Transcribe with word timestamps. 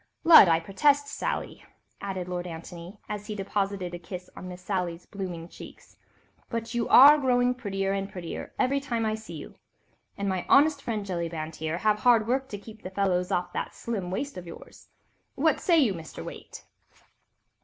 "Lud, 0.23 0.47
I 0.47 0.59
protest, 0.59 1.05
Sally," 1.07 1.63
added 2.01 2.27
Lord 2.27 2.47
Antony, 2.47 2.97
as 3.07 3.27
he 3.27 3.35
deposited 3.35 3.93
a 3.93 3.99
kiss 3.99 4.31
on 4.35 4.47
Miss 4.47 4.63
Sally's 4.63 5.05
blooming 5.05 5.47
cheeks, 5.47 5.95
"but 6.49 6.73
you 6.73 6.89
are 6.89 7.19
growing 7.19 7.53
prettier 7.53 7.91
and 7.91 8.11
prettier 8.11 8.51
every 8.57 8.79
time 8.79 9.05
I 9.05 9.13
see 9.13 9.35
you—and 9.35 10.27
my 10.27 10.43
honest 10.49 10.81
friend, 10.81 11.05
Jellyband 11.05 11.57
here, 11.57 11.73
must 11.75 11.83
have 11.83 11.99
hard 11.99 12.27
work 12.27 12.49
to 12.49 12.57
keep 12.57 12.81
the 12.81 12.89
fellows 12.89 13.31
off 13.31 13.53
that 13.53 13.75
slim 13.75 14.09
waist 14.09 14.37
of 14.37 14.47
yours. 14.47 14.87
What 15.35 15.59
say 15.59 15.77
you, 15.77 15.93
Mr. 15.93 16.25
Waite?" 16.25 16.63